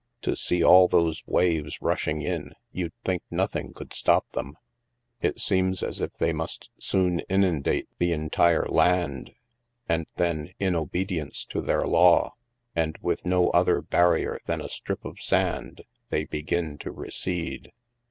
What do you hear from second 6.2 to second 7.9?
2^2 THE MASK must soon inundate